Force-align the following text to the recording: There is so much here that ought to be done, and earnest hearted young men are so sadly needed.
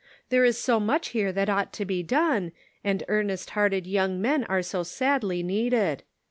There 0.29 0.43
is 0.43 0.57
so 0.57 0.79
much 0.79 1.09
here 1.09 1.31
that 1.31 1.47
ought 1.47 1.71
to 1.73 1.85
be 1.85 2.01
done, 2.01 2.53
and 2.83 3.03
earnest 3.07 3.51
hearted 3.51 3.85
young 3.85 4.19
men 4.19 4.45
are 4.45 4.63
so 4.63 4.81
sadly 4.81 5.43
needed. 5.43 6.01